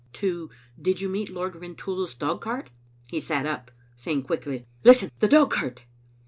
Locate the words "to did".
0.13-0.99